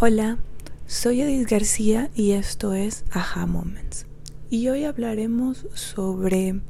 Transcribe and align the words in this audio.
Hola, 0.00 0.38
soy 0.86 1.22
Edith 1.22 1.50
García 1.50 2.08
y 2.14 2.30
esto 2.30 2.72
es 2.72 3.04
Aha 3.10 3.46
Moments. 3.46 4.06
Y 4.48 4.68
hoy 4.68 4.84
hablaremos 4.84 5.66
sobre 5.74 6.60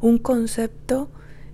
un 0.00 0.18
concepto 0.18 1.08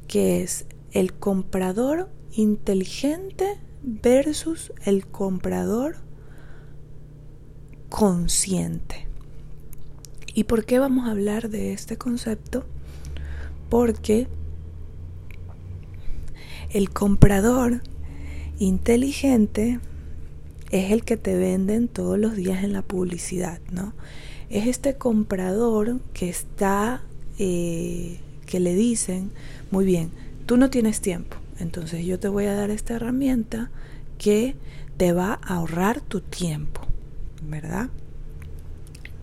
que 0.07 0.43
es 0.43 0.67
el 0.93 1.15
comprador 1.15 2.11
inteligente 2.31 3.57
versus 3.83 4.71
el 4.85 5.07
comprador 5.07 5.97
consciente. 7.89 9.09
¿Y 10.35 10.45
por 10.45 10.67
qué 10.67 10.79
vamos 10.79 11.09
a 11.09 11.13
hablar 11.13 11.49
de 11.49 11.73
este 11.73 11.97
concepto? 11.97 12.67
Porque 13.71 14.29
el 16.69 16.91
comprador 16.91 17.81
inteligente 18.61 19.81
es 20.71 20.93
el 20.93 21.03
que 21.03 21.17
te 21.17 21.37
venden 21.37 21.89
todos 21.89 22.19
los 22.19 22.37
días 22.37 22.63
en 22.63 22.73
la 22.73 22.83
publicidad, 22.83 23.59
¿no? 23.73 23.93
Es 24.51 24.67
este 24.67 24.95
comprador 24.95 25.99
que 26.13 26.29
está, 26.29 27.03
eh, 27.39 28.21
que 28.47 28.61
le 28.61 28.75
dicen, 28.75 29.33
muy 29.71 29.85
bien, 29.85 30.11
tú 30.47 30.57
no 30.57 30.71
tienes 30.71 31.01
tiempo, 31.01 31.37
entonces 31.59 32.05
yo 32.05 32.21
te 32.21 32.29
voy 32.29 32.45
a 32.45 32.55
dar 32.55 32.71
esta 32.71 32.95
herramienta 32.95 33.71
que 34.19 34.55
te 34.97 35.13
va 35.13 35.41
a 35.43 35.57
ahorrar 35.57 36.01
tu 36.01 36.21
tiempo, 36.21 36.83
¿verdad? 37.43 37.89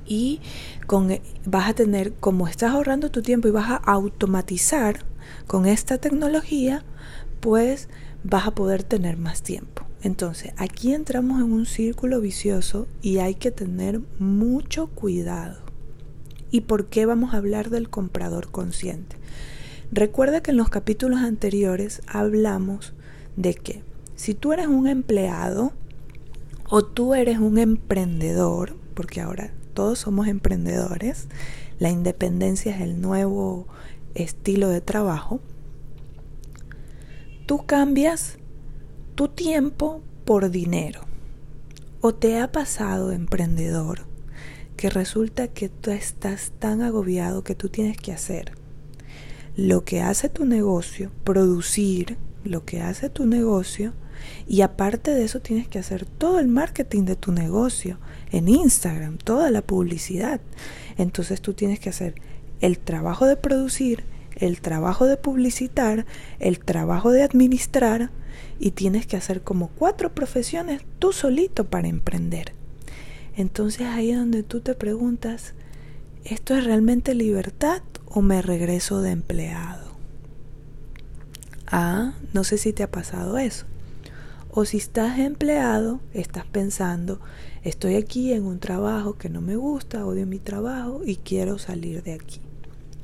Y 0.05 0.41
con, 0.87 1.19
vas 1.45 1.69
a 1.69 1.73
tener, 1.73 2.13
como 2.13 2.47
estás 2.47 2.73
ahorrando 2.73 3.11
tu 3.11 3.21
tiempo 3.21 3.47
y 3.47 3.51
vas 3.51 3.69
a 3.69 3.75
automatizar 3.75 5.05
con 5.45 5.65
esta 5.65 5.97
tecnología, 5.97 6.83
pues 7.41 7.89
vas 8.29 8.45
a 8.45 8.51
poder 8.51 8.83
tener 8.83 9.17
más 9.17 9.41
tiempo. 9.41 9.83
Entonces, 10.03 10.51
aquí 10.57 10.93
entramos 10.93 11.41
en 11.41 11.51
un 11.51 11.65
círculo 11.65 12.19
vicioso 12.19 12.87
y 13.01 13.19
hay 13.19 13.35
que 13.35 13.51
tener 13.51 14.01
mucho 14.19 14.87
cuidado. 14.87 15.59
¿Y 16.51 16.61
por 16.61 16.87
qué 16.87 17.05
vamos 17.05 17.33
a 17.33 17.37
hablar 17.37 17.69
del 17.69 17.89
comprador 17.89 18.51
consciente? 18.51 19.15
Recuerda 19.91 20.41
que 20.41 20.51
en 20.51 20.57
los 20.57 20.69
capítulos 20.69 21.21
anteriores 21.21 22.01
hablamos 22.07 22.93
de 23.37 23.53
que 23.53 23.81
si 24.15 24.33
tú 24.33 24.51
eres 24.51 24.67
un 24.67 24.87
empleado 24.87 25.71
o 26.69 26.83
tú 26.83 27.15
eres 27.15 27.39
un 27.39 27.57
emprendedor, 27.57 28.75
porque 28.93 29.21
ahora 29.21 29.53
todos 29.73 29.99
somos 29.99 30.27
emprendedores, 30.27 31.27
la 31.79 31.89
independencia 31.89 32.75
es 32.75 32.81
el 32.81 32.99
nuevo 32.99 33.67
estilo 34.15 34.67
de 34.67 34.81
trabajo, 34.81 35.39
tú 37.47 37.65
cambias 37.65 38.37
tu 39.15 39.29
tiempo 39.29 40.03
por 40.25 40.51
dinero. 40.51 41.01
¿O 42.01 42.13
te 42.13 42.39
ha 42.39 42.51
pasado, 42.51 43.11
emprendedor, 43.11 44.01
que 44.75 44.89
resulta 44.89 45.47
que 45.47 45.69
tú 45.69 45.89
estás 45.89 46.51
tan 46.59 46.81
agobiado 46.81 47.43
que 47.43 47.55
tú 47.55 47.69
tienes 47.69 47.97
que 47.97 48.11
hacer 48.11 48.51
lo 49.55 49.85
que 49.85 50.01
hace 50.01 50.29
tu 50.29 50.45
negocio, 50.45 51.09
producir 51.23 52.17
lo 52.43 52.65
que 52.65 52.81
hace 52.81 53.09
tu 53.09 53.25
negocio, 53.25 53.93
y 54.45 54.61
aparte 54.61 55.11
de 55.11 55.23
eso 55.23 55.39
tienes 55.39 55.69
que 55.69 55.79
hacer 55.79 56.05
todo 56.05 56.39
el 56.39 56.47
marketing 56.47 57.03
de 57.05 57.15
tu 57.15 57.31
negocio 57.31 57.97
en 58.29 58.49
Instagram, 58.49 59.17
toda 59.17 59.51
la 59.51 59.61
publicidad. 59.61 60.41
Entonces 60.97 61.41
tú 61.41 61.53
tienes 61.53 61.79
que 61.79 61.89
hacer 61.89 62.15
el 62.59 62.77
trabajo 62.77 63.25
de 63.25 63.37
producir, 63.37 64.03
el 64.39 64.61
trabajo 64.61 65.05
de 65.05 65.17
publicitar, 65.17 66.05
el 66.39 66.59
trabajo 66.59 67.11
de 67.11 67.23
administrar 67.23 68.11
y 68.59 68.71
tienes 68.71 69.05
que 69.07 69.17
hacer 69.17 69.41
como 69.41 69.69
cuatro 69.69 70.13
profesiones 70.13 70.81
tú 70.99 71.11
solito 71.11 71.65
para 71.65 71.87
emprender. 71.87 72.53
Entonces 73.35 73.87
ahí 73.87 74.11
es 74.11 74.17
donde 74.17 74.43
tú 74.43 74.61
te 74.61 74.73
preguntas, 74.73 75.53
¿esto 76.23 76.55
es 76.55 76.65
realmente 76.65 77.13
libertad 77.13 77.81
o 78.05 78.21
me 78.21 78.41
regreso 78.41 79.01
de 79.01 79.11
empleado? 79.11 79.95
Ah, 81.67 82.13
no 82.33 82.43
sé 82.43 82.57
si 82.57 82.73
te 82.73 82.83
ha 82.83 82.91
pasado 82.91 83.37
eso. 83.37 83.65
O 84.49 84.65
si 84.65 84.77
estás 84.77 85.19
empleado, 85.19 85.99
estás 86.13 86.45
pensando, 86.45 87.19
estoy 87.63 87.95
aquí 87.95 88.33
en 88.33 88.45
un 88.45 88.59
trabajo 88.59 89.17
que 89.17 89.29
no 89.29 89.41
me 89.41 89.55
gusta, 89.55 90.05
odio 90.05 90.25
mi 90.25 90.39
trabajo 90.39 91.01
y 91.05 91.17
quiero 91.17 91.59
salir 91.59 92.01
de 92.01 92.13
aquí. 92.13 92.41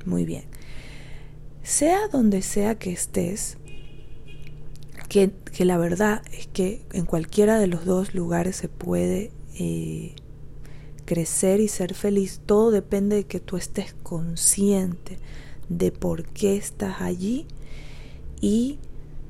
Muy 0.05 0.25
bien 0.25 0.52
sea 1.63 2.07
donde 2.09 2.41
sea 2.41 2.75
que 2.75 2.91
estés, 2.91 3.57
que, 5.09 5.31
la 5.59 5.77
verdad 5.77 6.21
es 6.31 6.47
que 6.47 6.81
en 6.91 7.05
cualquiera 7.05 7.59
de 7.59 7.67
los 7.67 7.85
dos 7.85 8.13
lugares 8.15 8.55
se 8.55 8.67
puede 8.67 9.31
eh, 9.59 10.15
crecer 11.05 11.59
y 11.59 11.67
ser 11.67 11.93
feliz, 11.93 12.41
todo 12.45 12.71
depende 12.71 13.17
de 13.17 13.23
que 13.25 13.39
tú 13.39 13.57
estés 13.57 13.93
consciente 14.03 15.19
de 15.69 15.91
por 15.91 16.25
qué 16.25 16.57
estás 16.57 17.01
allí 17.01 17.47
y 18.41 18.79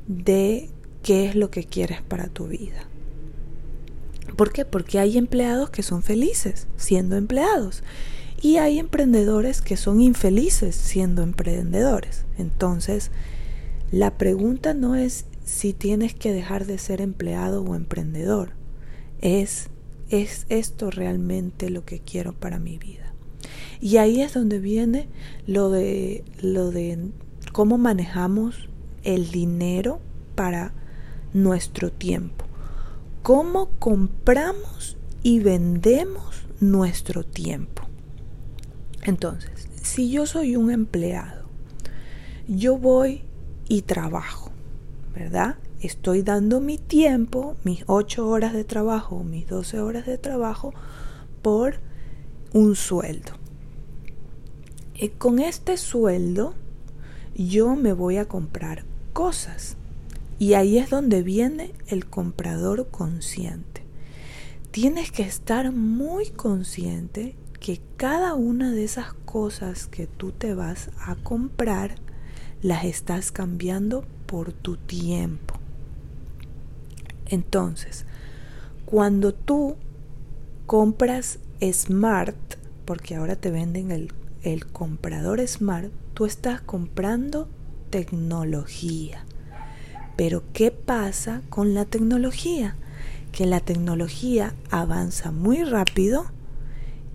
de 0.07 0.69
qué 1.03 1.25
es 1.25 1.35
lo 1.35 1.51
que 1.51 1.65
quieres 1.65 2.01
para 2.01 2.29
tu 2.29 2.47
vida. 2.47 2.87
¿Por 4.37 4.51
qué? 4.51 4.65
Porque 4.65 4.99
hay 4.99 5.17
empleados 5.17 5.69
que 5.69 5.83
son 5.83 6.01
felices 6.01 6.67
siendo 6.77 7.17
empleados 7.17 7.83
y 8.43 8.57
hay 8.57 8.77
emprendedores 8.77 9.61
que 9.61 9.77
son 9.77 10.01
infelices 10.01 10.75
siendo 10.75 11.23
emprendedores. 11.23 12.25
Entonces, 12.37 13.09
la 13.89 14.17
pregunta 14.17 14.73
no 14.73 14.95
es 14.95 15.25
si 15.45 15.71
tienes 15.71 16.13
que 16.13 16.33
dejar 16.33 16.65
de 16.65 16.77
ser 16.77 16.99
empleado 16.99 17.63
o 17.63 17.73
emprendedor. 17.73 18.51
Es, 19.21 19.69
¿es 20.09 20.45
esto 20.49 20.91
realmente 20.91 21.69
lo 21.69 21.85
que 21.85 21.99
quiero 21.99 22.33
para 22.33 22.59
mi 22.59 22.77
vida? 22.77 23.13
Y 23.79 23.95
ahí 23.95 24.19
es 24.19 24.33
donde 24.33 24.59
viene 24.59 25.07
lo 25.47 25.69
de, 25.69 26.25
lo 26.41 26.69
de 26.69 26.99
cómo 27.53 27.77
manejamos 27.77 28.67
el 29.05 29.31
dinero 29.31 30.01
para 30.35 30.73
nuestro 31.33 31.93
tiempo. 31.93 32.43
Cómo 33.21 33.69
compramos 33.79 34.97
y 35.21 35.39
vendemos 35.39 36.43
nuestro 36.59 37.23
tiempo. 37.23 37.83
Entonces, 39.03 39.67
si 39.81 40.09
yo 40.09 40.25
soy 40.25 40.55
un 40.55 40.71
empleado, 40.71 41.43
yo 42.47 42.77
voy 42.77 43.23
y 43.67 43.81
trabajo, 43.81 44.51
¿verdad? 45.13 45.57
Estoy 45.81 46.21
dando 46.21 46.61
mi 46.61 46.77
tiempo, 46.77 47.57
mis 47.65 47.83
8 47.87 48.25
horas 48.27 48.53
de 48.53 48.63
trabajo, 48.63 49.23
mis 49.23 49.47
12 49.47 49.81
horas 49.81 50.05
de 50.05 50.17
trabajo, 50.17 50.73
por 51.41 51.75
un 52.53 52.75
sueldo. 52.75 53.33
Y 54.95 55.09
con 55.09 55.39
este 55.39 55.75
sueldo, 55.75 56.53
yo 57.35 57.75
me 57.75 57.91
voy 57.91 58.17
a 58.17 58.27
comprar 58.29 58.85
cosas. 59.11 59.75
Y 60.39 60.53
ahí 60.53 60.77
es 60.77 60.89
donde 60.89 61.23
viene 61.23 61.73
el 61.87 62.05
comprador 62.05 62.87
consciente. 62.89 63.81
Tienes 64.71 65.11
que 65.11 65.23
estar 65.23 65.71
muy 65.71 66.29
consciente 66.29 67.35
que 67.63 67.79
cada 67.95 68.33
una 68.33 68.71
de 68.71 68.83
esas 68.83 69.13
cosas 69.13 69.87
que 69.87 70.05
tú 70.05 70.33
te 70.33 70.53
vas 70.53 70.89
a 70.99 71.15
comprar 71.15 71.95
las 72.61 72.83
estás 72.83 73.31
cambiando 73.31 74.03
por 74.25 74.51
tu 74.51 74.75
tiempo. 74.75 75.55
Entonces, 77.25 78.05
cuando 78.85 79.33
tú 79.33 79.77
compras 80.65 81.39
smart, 81.61 82.35
porque 82.83 83.15
ahora 83.15 83.37
te 83.37 83.49
venden 83.49 83.91
el, 83.91 84.11
el 84.41 84.65
comprador 84.67 85.39
smart, 85.47 85.89
tú 86.13 86.25
estás 86.25 86.59
comprando 86.59 87.47
tecnología. 87.89 89.23
Pero 90.17 90.43
¿qué 90.51 90.71
pasa 90.71 91.41
con 91.49 91.73
la 91.73 91.85
tecnología? 91.85 92.75
Que 93.31 93.45
la 93.45 93.61
tecnología 93.61 94.53
avanza 94.69 95.31
muy 95.31 95.63
rápido 95.63 96.32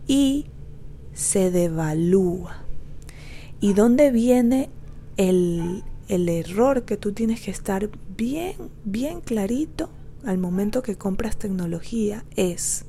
y 0.08 0.46
se 1.12 1.52
devalúa. 1.52 2.64
¿Y 3.60 3.74
dónde 3.74 4.10
viene 4.10 4.70
el, 5.16 5.84
el 6.08 6.28
error 6.28 6.84
que 6.84 6.96
tú 6.96 7.12
tienes 7.12 7.42
que 7.42 7.52
estar 7.52 7.88
bien, 8.16 8.56
bien 8.84 9.20
clarito 9.20 9.90
al 10.24 10.38
momento 10.38 10.82
que 10.82 10.96
compras 10.96 11.36
tecnología? 11.36 12.24
Es 12.34 12.84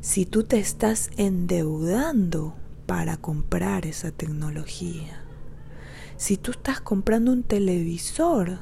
si 0.00 0.26
tú 0.26 0.44
te 0.44 0.58
estás 0.58 1.10
endeudando 1.16 2.54
para 2.86 3.16
comprar 3.16 3.86
esa 3.86 4.10
tecnología. 4.12 5.24
Si 6.16 6.36
tú 6.36 6.50
estás 6.50 6.80
comprando 6.80 7.32
un 7.32 7.42
televisor 7.42 8.58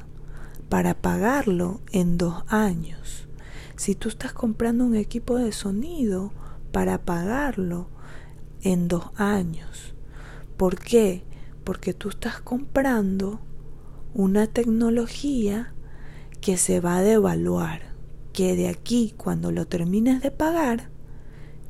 para 0.69 0.95
pagarlo 0.95 1.81
en 1.91 2.17
dos 2.17 2.43
años. 2.47 3.27
Si 3.75 3.93
tú 3.93 4.09
estás 4.09 4.33
comprando 4.33 4.85
un 4.85 4.95
equipo 4.95 5.37
de 5.37 5.51
sonido 5.51 6.31
para 6.73 7.05
pagarlo 7.05 7.87
en 8.63 8.89
dos 8.89 9.11
años. 9.15 9.93
¿Por 10.57 10.79
qué? 10.79 11.23
Porque 11.63 11.93
tú 11.93 12.09
estás 12.09 12.41
comprando 12.41 13.39
una 14.13 14.47
tecnología 14.47 15.73
que 16.41 16.57
se 16.57 16.81
va 16.81 16.97
a 16.97 17.03
devaluar. 17.03 17.93
que 18.33 18.55
de 18.55 18.67
aquí, 18.67 19.13
cuando 19.15 19.51
lo 19.51 19.67
termines 19.67 20.23
de 20.23 20.31
pagar, 20.31 20.89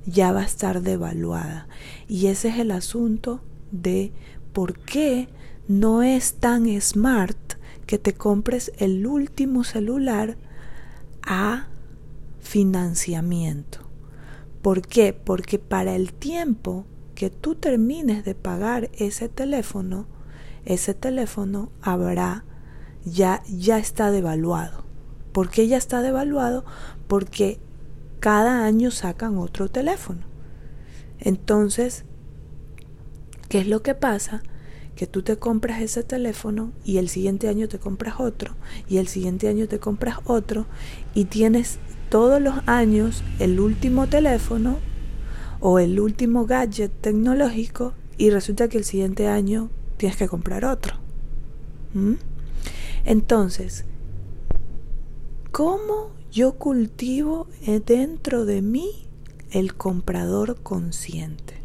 ya 0.05 0.31
va 0.31 0.39
a 0.39 0.45
estar 0.45 0.81
devaluada. 0.81 1.67
Y 2.07 2.27
ese 2.27 2.47
es 2.47 2.57
el 2.59 2.71
asunto 2.71 3.41
de 3.71 4.13
por 4.53 4.79
qué 4.79 5.27
no 5.67 6.03
es 6.03 6.35
tan 6.35 6.65
smart 6.79 7.55
que 7.85 7.97
te 7.97 8.13
compres 8.13 8.71
el 8.77 9.05
último 9.05 9.65
celular 9.65 10.37
a 11.21 11.67
financiamiento. 12.39 13.82
¿Por 14.63 14.81
qué? 14.81 15.11
Porque 15.11 15.59
para 15.59 15.93
el 15.93 16.13
tiempo 16.13 16.85
que 17.15 17.29
tú 17.29 17.55
termines 17.55 18.23
de 18.23 18.33
pagar 18.33 18.89
ese 18.93 19.27
teléfono, 19.27 20.07
ese 20.63 20.93
teléfono 20.93 21.69
habrá 21.81 22.45
ya 23.03 23.43
ya 23.49 23.77
está 23.77 24.09
devaluado. 24.09 24.85
¿Por 25.33 25.49
qué 25.49 25.67
ya 25.67 25.75
está 25.75 26.01
devaluado? 26.01 26.63
Porque 27.07 27.59
cada 28.21 28.65
año 28.65 28.89
sacan 28.89 29.37
otro 29.37 29.67
teléfono. 29.69 30.21
Entonces, 31.19 32.05
¿qué 33.49 33.59
es 33.59 33.67
lo 33.67 33.83
que 33.83 33.95
pasa? 33.95 34.43
Que 34.95 35.07
tú 35.07 35.23
te 35.23 35.35
compras 35.37 35.81
ese 35.81 36.03
teléfono 36.03 36.71
y 36.85 36.99
el 36.99 37.09
siguiente 37.09 37.49
año 37.49 37.67
te 37.67 37.79
compras 37.79 38.21
otro 38.21 38.55
y 38.87 38.97
el 38.97 39.09
siguiente 39.09 39.49
año 39.49 39.67
te 39.67 39.79
compras 39.79 40.19
otro 40.23 40.67
y 41.13 41.25
tienes 41.25 41.79
todos 42.13 42.39
los 42.39 42.53
años 42.67 43.23
el 43.39 43.59
último 43.59 44.05
teléfono 44.05 44.77
o 45.59 45.79
el 45.79 45.99
último 45.99 46.45
gadget 46.45 46.91
tecnológico 47.01 47.93
y 48.19 48.29
resulta 48.29 48.67
que 48.67 48.77
el 48.77 48.83
siguiente 48.83 49.27
año 49.27 49.71
tienes 49.97 50.15
que 50.15 50.27
comprar 50.27 50.63
otro. 50.63 50.97
¿Mm? 51.95 52.13
Entonces, 53.05 53.85
¿cómo 55.51 56.11
yo 56.31 56.53
cultivo 56.59 57.47
dentro 57.83 58.45
de 58.45 58.61
mí 58.61 59.07
el 59.49 59.73
comprador 59.73 60.61
consciente? 60.61 61.55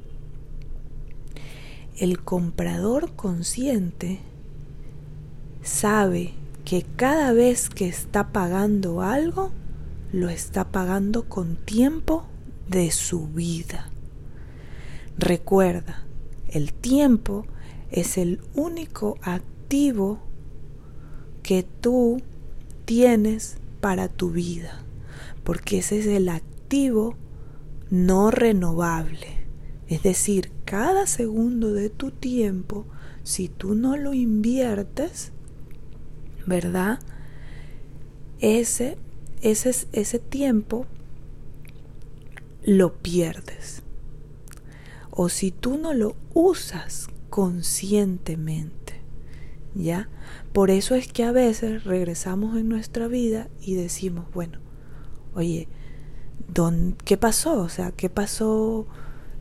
El 1.99 2.23
comprador 2.25 3.13
consciente 3.17 4.21
sabe 5.61 6.33
que 6.65 6.87
cada 6.97 7.35
vez 7.35 7.69
que 7.69 7.87
está 7.87 8.33
pagando 8.33 9.03
algo, 9.03 9.53
lo 10.13 10.29
está 10.29 10.71
pagando 10.71 11.29
con 11.29 11.57
tiempo 11.57 12.27
de 12.69 12.91
su 12.91 13.29
vida. 13.29 13.91
Recuerda, 15.19 16.05
el 16.49 16.73
tiempo 16.73 17.47
es 17.91 18.19
el 18.19 18.41
único 18.55 19.19
activo 19.23 20.21
que 21.43 21.63
tú 21.63 22.23
tienes 22.85 23.59
para 23.81 24.09
tu 24.09 24.31
vida, 24.31 24.83
porque 25.45 25.79
ese 25.79 25.99
es 25.99 26.07
el 26.07 26.29
activo 26.29 27.17
no 27.91 28.31
renovable. 28.31 29.39
Es 29.89 30.03
decir, 30.03 30.53
cada 30.65 31.07
segundo 31.07 31.73
de 31.73 31.89
tu 31.89 32.11
tiempo, 32.11 32.87
si 33.23 33.49
tú 33.49 33.75
no 33.75 33.97
lo 33.97 34.13
inviertes, 34.13 35.33
¿verdad? 36.47 36.99
Ese, 38.41 38.99
ese, 39.43 39.75
ese 39.93 40.19
tiempo 40.19 40.87
lo 42.65 42.95
pierdes. 42.95 43.83
O 45.11 45.29
si 45.29 45.51
tú 45.51 45.79
no 45.79 45.95
lo 45.95 46.17
usas 46.35 47.09
conscientemente, 47.31 48.95
¿ya? 49.75 50.09
Por 50.53 50.71
eso 50.71 50.95
es 50.95 51.09
que 51.09 51.25
a 51.25 51.33
veces 51.33 51.85
regresamos 51.85 52.57
en 52.57 52.69
nuestra 52.69 53.09
vida 53.09 53.49
y 53.61 53.75
decimos, 53.75 54.27
bueno, 54.33 54.59
oye, 55.35 55.69
¿qué 57.05 57.17
pasó? 57.17 57.61
O 57.61 57.69
sea, 57.69 57.93
¿qué 57.93 58.09
pasó? 58.09 58.87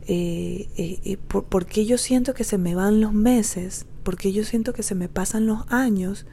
Eh, 0.08 0.70
eh, 0.78 1.00
eh, 1.04 1.18
por, 1.18 1.66
qué 1.66 1.86
yo 1.86 1.98
siento 1.98 2.34
que 2.34 2.44
se 2.44 2.58
me 2.58 2.76
van 2.76 3.02
los 3.02 3.14
meses? 3.14 3.86
¿Por 4.04 4.18
qué 4.18 4.32
yo 4.32 4.44
siento 4.44 4.74
que 4.74 4.84
se 4.84 4.96
me 4.96 5.10
pasan 5.10 5.48
los 5.48 5.66
años? 5.70 6.26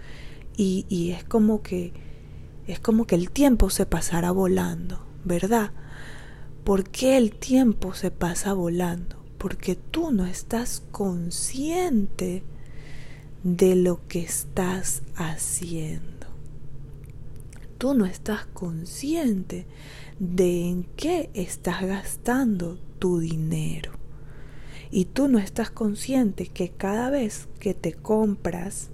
Y, 0.56 0.86
y 0.88 1.10
es 1.10 1.24
como 1.24 1.62
que 1.62 1.92
es 2.66 2.80
como 2.80 3.06
que 3.06 3.14
el 3.14 3.30
tiempo 3.30 3.70
se 3.70 3.86
pasara 3.86 4.30
volando, 4.30 5.04
¿verdad? 5.24 5.72
¿Por 6.64 6.88
qué 6.88 7.16
el 7.18 7.32
tiempo 7.32 7.92
se 7.92 8.10
pasa 8.10 8.54
volando? 8.54 9.22
Porque 9.36 9.76
tú 9.76 10.12
no 10.12 10.24
estás 10.24 10.82
consciente 10.90 12.42
de 13.42 13.76
lo 13.76 14.06
que 14.08 14.20
estás 14.20 15.02
haciendo. 15.14 16.26
Tú 17.76 17.92
no 17.92 18.06
estás 18.06 18.46
consciente 18.46 19.66
de 20.18 20.68
en 20.68 20.84
qué 20.96 21.28
estás 21.34 21.82
gastando 21.82 22.78
tu 22.98 23.18
dinero. 23.18 23.92
Y 24.90 25.04
tú 25.04 25.28
no 25.28 25.38
estás 25.38 25.70
consciente 25.70 26.46
que 26.46 26.70
cada 26.70 27.10
vez 27.10 27.48
que 27.58 27.74
te 27.74 27.92
compras 27.92 28.88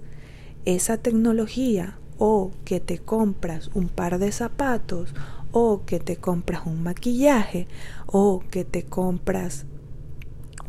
esa 0.65 0.97
tecnología 0.97 2.00
o 2.23 2.51
que 2.65 2.79
te 2.79 2.99
compras 2.99 3.71
un 3.73 3.89
par 3.89 4.19
de 4.19 4.31
zapatos 4.31 5.11
o 5.51 5.85
que 5.87 5.99
te 5.99 6.17
compras 6.17 6.67
un 6.67 6.83
maquillaje 6.83 7.67
o 8.05 8.43
que 8.51 8.63
te 8.63 8.83
compras 8.83 9.65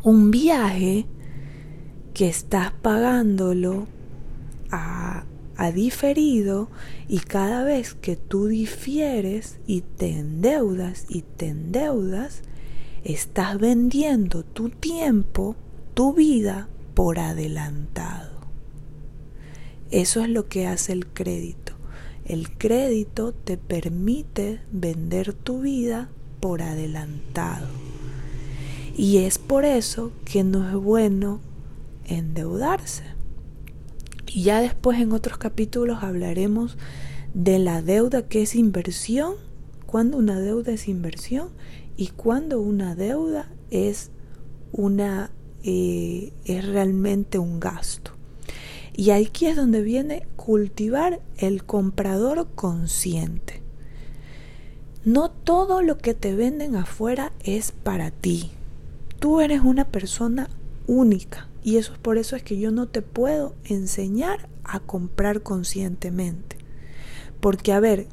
un 0.01 0.31
viaje, 0.31 1.05
que 2.15 2.27
estás 2.27 2.71
pagándolo 2.71 3.85
a, 4.71 5.25
a 5.55 5.71
diferido 5.71 6.69
y 7.07 7.19
cada 7.19 7.63
vez 7.63 7.93
que 7.93 8.15
tú 8.15 8.47
difieres 8.47 9.59
y 9.67 9.81
te 9.81 10.09
endeudas 10.09 11.05
y 11.07 11.21
te 11.21 11.49
endeudas, 11.49 12.41
estás 13.03 13.59
vendiendo 13.59 14.41
tu 14.41 14.69
tiempo, 14.69 15.55
tu 15.93 16.13
vida 16.13 16.67
por 16.95 17.19
adelantado. 17.19 18.32
Eso 19.93 20.23
es 20.23 20.29
lo 20.29 20.47
que 20.47 20.65
hace 20.65 20.91
el 20.91 21.05
crédito. 21.05 21.73
El 22.25 22.57
crédito 22.57 23.31
te 23.31 23.59
permite 23.59 24.59
vender 24.71 25.33
tu 25.33 25.61
vida 25.61 26.09
por 26.39 26.63
adelantado. 26.63 27.67
Y 28.97 29.19
es 29.19 29.37
por 29.37 29.65
eso 29.65 30.11
que 30.25 30.43
no 30.43 30.67
es 30.67 30.73
bueno 30.73 31.41
endeudarse. 32.05 33.03
Y 34.25 34.41
ya 34.41 34.61
después 34.61 34.99
en 34.99 35.11
otros 35.11 35.37
capítulos 35.37 35.99
hablaremos 36.01 36.75
de 37.35 37.59
la 37.59 37.83
deuda 37.83 38.27
que 38.27 38.41
es 38.41 38.55
inversión, 38.55 39.35
cuando 39.85 40.17
una 40.17 40.39
deuda 40.39 40.71
es 40.71 40.87
inversión 40.87 41.49
y 41.97 42.07
cuando 42.07 42.59
una 42.61 42.95
deuda 42.95 43.51
es 43.69 44.09
una 44.71 45.29
eh, 45.63 46.33
es 46.45 46.65
realmente 46.65 47.37
un 47.37 47.59
gasto. 47.59 48.12
Y 48.95 49.09
aquí 49.09 49.47
es 49.47 49.55
donde 49.55 49.81
viene 49.81 50.27
cultivar 50.35 51.19
el 51.37 51.63
comprador 51.63 52.47
consciente. 52.53 53.61
No 55.03 55.31
todo 55.31 55.81
lo 55.81 55.97
que 55.97 56.13
te 56.13 56.35
venden 56.35 56.75
afuera 56.75 57.33
es 57.43 57.71
para 57.71 58.11
ti. 58.11 58.51
Tú 59.19 59.41
eres 59.41 59.61
una 59.61 59.85
persona 59.85 60.49
única 60.87 61.49
y 61.63 61.77
eso 61.77 61.93
es 61.93 61.99
por 61.99 62.17
eso 62.17 62.35
es 62.35 62.43
que 62.43 62.59
yo 62.59 62.71
no 62.71 62.87
te 62.87 63.01
puedo 63.01 63.55
enseñar 63.63 64.47
a 64.63 64.79
comprar 64.79 65.41
conscientemente. 65.41 66.57
Porque, 67.39 67.73
a 67.73 67.79
ver, 67.79 68.07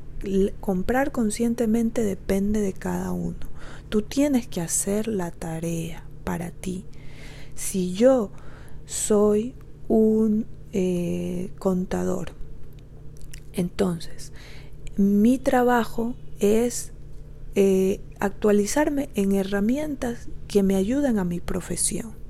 comprar 0.60 1.12
conscientemente 1.12 2.02
depende 2.02 2.60
de 2.60 2.72
cada 2.72 3.12
uno. 3.12 3.38
Tú 3.88 4.02
tienes 4.02 4.46
que 4.46 4.60
hacer 4.60 5.08
la 5.08 5.30
tarea 5.30 6.04
para 6.24 6.50
ti. 6.50 6.84
Si 7.54 7.92
yo 7.92 8.30
soy 8.86 9.54
un 9.88 10.46
eh, 10.72 11.50
contador, 11.58 12.32
entonces 13.52 14.32
mi 14.96 15.38
trabajo 15.38 16.14
es 16.38 16.92
eh, 17.54 18.00
actualizarme 18.20 19.08
en 19.14 19.32
herramientas 19.32 20.28
que 20.46 20.62
me 20.62 20.76
ayuden 20.76 21.18
a 21.18 21.24
mi 21.24 21.40
profesión. 21.40 22.20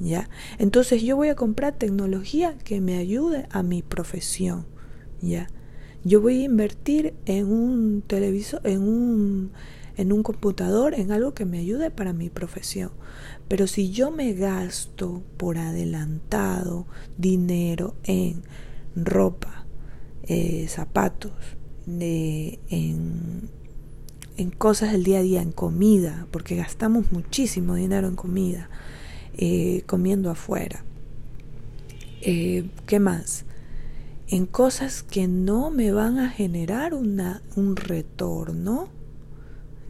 ¿ya? 0.00 0.28
Entonces 0.58 1.02
yo 1.02 1.16
voy 1.16 1.28
a 1.28 1.34
comprar 1.34 1.74
tecnología 1.74 2.56
que 2.64 2.80
me 2.80 2.96
ayude 2.96 3.46
a 3.50 3.62
mi 3.62 3.82
profesión, 3.82 4.66
¿ya? 5.20 5.48
Yo 6.04 6.20
voy 6.20 6.42
a 6.42 6.44
invertir 6.44 7.14
en 7.24 7.46
un 7.46 8.02
televisor, 8.06 8.60
en 8.64 8.82
un 8.82 9.52
en 9.96 10.12
un 10.12 10.22
computador, 10.22 10.94
en 10.94 11.12
algo 11.12 11.34
que 11.34 11.44
me 11.44 11.58
ayude 11.58 11.90
para 11.90 12.12
mi 12.12 12.30
profesión. 12.30 12.90
Pero 13.48 13.66
si 13.66 13.90
yo 13.90 14.10
me 14.10 14.32
gasto 14.32 15.22
por 15.36 15.58
adelantado 15.58 16.86
dinero 17.18 17.94
en 18.04 18.42
ropa, 18.96 19.66
eh, 20.24 20.66
zapatos, 20.68 21.32
en, 21.86 23.50
en 24.36 24.50
cosas 24.50 24.92
del 24.92 25.04
día 25.04 25.18
a 25.18 25.22
día, 25.22 25.42
en 25.42 25.52
comida, 25.52 26.26
porque 26.30 26.56
gastamos 26.56 27.12
muchísimo 27.12 27.74
dinero 27.74 28.08
en 28.08 28.16
comida, 28.16 28.70
eh, 29.36 29.82
comiendo 29.86 30.30
afuera. 30.30 30.82
Eh, 32.22 32.70
¿Qué 32.86 33.00
más? 33.00 33.44
en 34.28 34.46
cosas 34.46 35.02
que 35.02 35.28
no 35.28 35.70
me 35.70 35.92
van 35.92 36.18
a 36.18 36.30
generar 36.30 36.94
una, 36.94 37.42
un 37.56 37.76
retorno, 37.76 38.88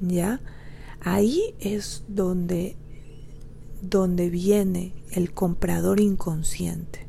¿ya? 0.00 0.40
Ahí 1.00 1.54
es 1.60 2.04
donde, 2.08 2.76
donde 3.82 4.30
viene 4.30 4.92
el 5.12 5.32
comprador 5.32 6.00
inconsciente. 6.00 7.06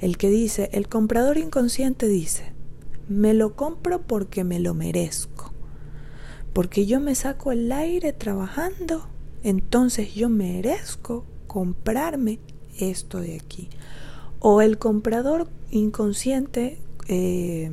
El 0.00 0.16
que 0.16 0.30
dice, 0.30 0.70
el 0.72 0.88
comprador 0.88 1.38
inconsciente 1.38 2.06
dice, 2.06 2.52
me 3.08 3.34
lo 3.34 3.56
compro 3.56 4.02
porque 4.02 4.44
me 4.44 4.60
lo 4.60 4.74
merezco. 4.74 5.52
Porque 6.52 6.86
yo 6.86 7.00
me 7.00 7.14
saco 7.14 7.52
el 7.52 7.70
aire 7.72 8.12
trabajando, 8.12 9.08
entonces 9.42 10.14
yo 10.14 10.28
merezco 10.28 11.24
comprarme 11.46 12.38
esto 12.78 13.20
de 13.20 13.36
aquí. 13.36 13.68
O 14.40 14.62
el 14.62 14.78
comprador 14.78 15.48
inconsciente 15.70 16.78
eh, 17.08 17.70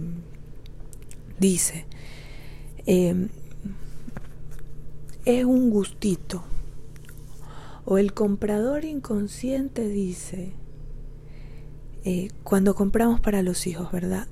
dice, 1.40 1.86
em, 2.86 3.30
es 5.25 5.44
un 5.44 5.70
gustito. 5.70 6.44
O 7.84 7.98
el 7.98 8.13
comprador 8.13 8.86
inconsciente 8.86 9.88
dice, 9.88 10.53
eh, 12.03 12.29
cuando 12.44 12.75
compramos 12.75 13.20
para 13.20 13.41
los 13.41 13.67
hijos, 13.67 13.91
¿verdad? 13.91 14.27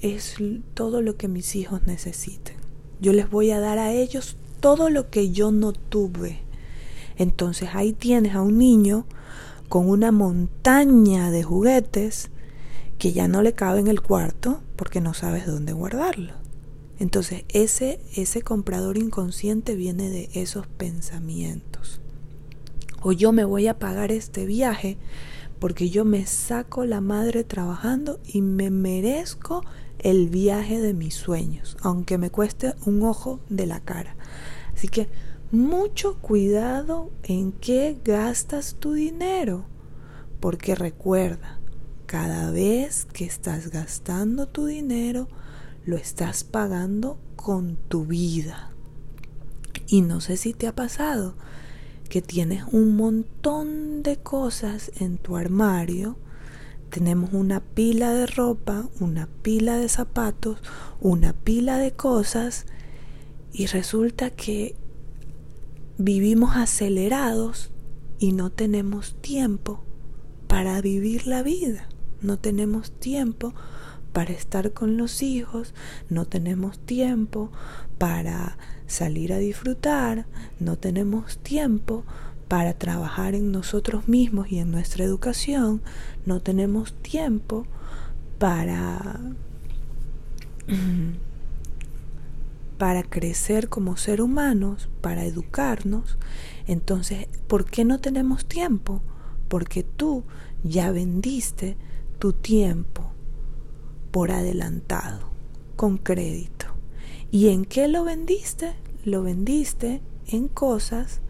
es 0.00 0.36
todo 0.74 1.02
lo 1.02 1.16
que 1.16 1.28
mis 1.28 1.56
hijos 1.56 1.86
necesiten. 1.86 2.56
Yo 3.00 3.12
les 3.12 3.30
voy 3.30 3.50
a 3.50 3.60
dar 3.60 3.78
a 3.78 3.92
ellos 3.92 4.36
todo 4.60 4.90
lo 4.90 5.10
que 5.10 5.30
yo 5.30 5.50
no 5.50 5.72
tuve. 5.72 6.40
Entonces 7.16 7.70
ahí 7.72 7.92
tienes 7.92 8.34
a 8.34 8.42
un 8.42 8.58
niño 8.58 9.06
con 9.68 9.88
una 9.88 10.12
montaña 10.12 11.30
de 11.30 11.42
juguetes 11.42 12.30
que 12.98 13.12
ya 13.12 13.28
no 13.28 13.42
le 13.42 13.52
cabe 13.52 13.80
en 13.80 13.88
el 13.88 14.00
cuarto 14.00 14.60
porque 14.76 15.00
no 15.00 15.14
sabes 15.14 15.46
dónde 15.46 15.72
guardarlo. 15.72 16.47
Entonces 16.98 17.44
ese, 17.48 18.00
ese 18.14 18.42
comprador 18.42 18.98
inconsciente 18.98 19.74
viene 19.76 20.10
de 20.10 20.28
esos 20.34 20.66
pensamientos. 20.66 22.00
O 23.02 23.12
yo 23.12 23.32
me 23.32 23.44
voy 23.44 23.68
a 23.68 23.78
pagar 23.78 24.10
este 24.10 24.46
viaje 24.46 24.98
porque 25.60 25.90
yo 25.90 26.04
me 26.04 26.26
saco 26.26 26.84
la 26.84 27.00
madre 27.00 27.44
trabajando 27.44 28.20
y 28.26 28.42
me 28.42 28.70
merezco 28.70 29.64
el 29.98 30.28
viaje 30.28 30.80
de 30.80 30.94
mis 30.94 31.14
sueños, 31.14 31.76
aunque 31.80 32.18
me 32.18 32.30
cueste 32.30 32.74
un 32.86 33.02
ojo 33.02 33.40
de 33.48 33.66
la 33.66 33.80
cara. 33.80 34.16
Así 34.74 34.88
que 34.88 35.08
mucho 35.50 36.18
cuidado 36.18 37.10
en 37.24 37.52
qué 37.52 37.98
gastas 38.04 38.76
tu 38.78 38.92
dinero, 38.92 39.64
porque 40.40 40.74
recuerda, 40.74 41.58
cada 42.06 42.50
vez 42.50 43.06
que 43.06 43.24
estás 43.24 43.70
gastando 43.70 44.46
tu 44.46 44.66
dinero, 44.66 45.28
lo 45.88 45.96
estás 45.96 46.44
pagando 46.44 47.18
con 47.34 47.76
tu 47.88 48.04
vida. 48.04 48.72
Y 49.86 50.02
no 50.02 50.20
sé 50.20 50.36
si 50.36 50.52
te 50.52 50.66
ha 50.66 50.74
pasado 50.74 51.34
que 52.10 52.20
tienes 52.20 52.64
un 52.70 52.94
montón 52.94 54.02
de 54.02 54.18
cosas 54.18 54.92
en 55.00 55.16
tu 55.16 55.38
armario. 55.38 56.18
Tenemos 56.90 57.32
una 57.32 57.60
pila 57.60 58.12
de 58.12 58.26
ropa, 58.26 58.86
una 59.00 59.28
pila 59.40 59.78
de 59.78 59.88
zapatos, 59.88 60.58
una 61.00 61.32
pila 61.32 61.78
de 61.78 61.92
cosas 61.92 62.66
y 63.50 63.64
resulta 63.64 64.28
que 64.28 64.76
vivimos 65.96 66.54
acelerados 66.54 67.70
y 68.18 68.32
no 68.32 68.50
tenemos 68.50 69.14
tiempo 69.22 69.82
para 70.48 70.82
vivir 70.82 71.26
la 71.26 71.42
vida. 71.42 71.88
No 72.20 72.38
tenemos 72.38 72.90
tiempo 72.90 73.54
para 73.54 73.77
estar 74.26 74.72
con 74.72 74.96
los 74.96 75.22
hijos, 75.22 75.74
no 76.08 76.24
tenemos 76.24 76.78
tiempo 76.80 77.50
para 77.98 78.58
salir 78.86 79.32
a 79.32 79.38
disfrutar, 79.38 80.26
no 80.58 80.76
tenemos 80.76 81.38
tiempo 81.38 82.04
para 82.48 82.74
trabajar 82.74 83.34
en 83.34 83.52
nosotros 83.52 84.08
mismos 84.08 84.50
y 84.50 84.58
en 84.58 84.72
nuestra 84.72 85.04
educación, 85.04 85.82
no 86.26 86.40
tenemos 86.40 86.94
tiempo 86.94 87.66
para 88.38 89.20
para 92.78 93.02
crecer 93.02 93.68
como 93.68 93.96
ser 93.96 94.22
humanos, 94.22 94.88
para 95.00 95.24
educarnos. 95.24 96.16
Entonces, 96.68 97.26
¿por 97.48 97.64
qué 97.64 97.84
no 97.84 97.98
tenemos 97.98 98.46
tiempo? 98.46 99.02
Porque 99.48 99.82
tú 99.82 100.22
ya 100.62 100.92
vendiste 100.92 101.76
tu 102.20 102.32
tiempo 102.32 103.12
por 104.10 104.30
adelantado, 104.30 105.20
con 105.76 105.98
crédito. 105.98 106.66
¿Y 107.30 107.48
en 107.48 107.64
qué 107.64 107.88
lo 107.88 108.04
vendiste? 108.04 108.72
Lo 109.04 109.22
vendiste 109.22 110.00
en 110.26 110.48
cosas 110.48 111.20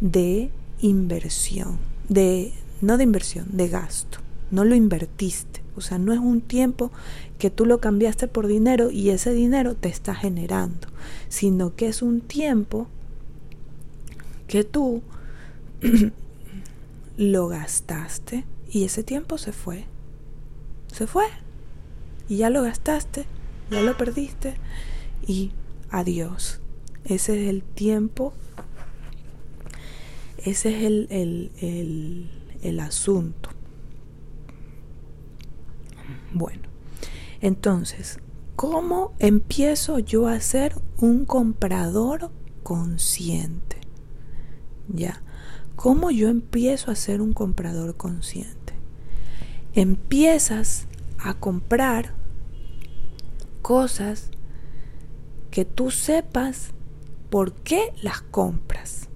de 0.00 0.50
inversión, 0.80 1.78
de 2.08 2.52
no 2.80 2.96
de 2.96 3.04
inversión, 3.04 3.46
de 3.52 3.68
gasto. 3.68 4.18
No 4.50 4.64
lo 4.64 4.74
invertiste. 4.74 5.62
O 5.76 5.80
sea, 5.80 5.98
no 5.98 6.12
es 6.12 6.18
un 6.18 6.40
tiempo 6.40 6.90
que 7.38 7.50
tú 7.50 7.66
lo 7.66 7.80
cambiaste 7.80 8.28
por 8.28 8.46
dinero 8.46 8.90
y 8.90 9.10
ese 9.10 9.32
dinero 9.32 9.74
te 9.74 9.88
está 9.88 10.14
generando, 10.14 10.88
sino 11.28 11.74
que 11.74 11.88
es 11.88 12.00
un 12.00 12.22
tiempo 12.22 12.86
que 14.46 14.64
tú 14.64 15.02
lo 17.16 17.48
gastaste 17.48 18.44
y 18.70 18.84
ese 18.84 19.02
tiempo 19.02 19.36
se 19.36 19.52
fue. 19.52 19.84
Se 20.92 21.06
fue. 21.06 21.26
Y 22.28 22.38
ya 22.38 22.50
lo 22.50 22.62
gastaste, 22.62 23.24
ya 23.70 23.80
lo 23.82 23.96
perdiste 23.96 24.54
y 25.26 25.52
adiós. 25.90 26.60
Ese 27.04 27.42
es 27.42 27.48
el 27.48 27.62
tiempo, 27.62 28.32
ese 30.38 30.76
es 30.76 30.84
el, 30.84 31.06
el, 31.10 31.52
el, 31.60 32.30
el 32.62 32.80
asunto. 32.80 33.50
Bueno, 36.32 36.62
entonces, 37.40 38.18
¿cómo 38.56 39.14
empiezo 39.18 39.98
yo 40.00 40.26
a 40.26 40.40
ser 40.40 40.74
un 40.98 41.24
comprador 41.24 42.30
consciente? 42.62 43.76
Ya, 44.88 45.22
¿cómo 45.76 46.10
yo 46.10 46.28
empiezo 46.28 46.90
a 46.90 46.96
ser 46.96 47.20
un 47.20 47.32
comprador 47.32 47.96
consciente? 47.96 48.74
Empiezas 49.74 50.86
a 51.18 51.34
comprar 51.34 52.15
cosas 53.66 54.30
que 55.50 55.64
tú 55.64 55.90
sepas 55.90 56.70
por 57.30 57.52
qué 57.52 57.92
las 58.00 58.22
compras. 58.22 59.08